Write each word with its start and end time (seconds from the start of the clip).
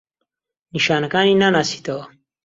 نیشانەکانی 0.73 1.39
ناناسیتەوە؟ 1.41 2.05